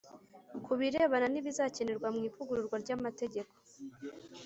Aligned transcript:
ku 0.65 0.71
birebana 0.79 1.27
n'ibazakenerwa 1.29 2.07
mu 2.15 2.21
ivugururwa 2.29 2.75
ry'amategeko. 2.83 3.53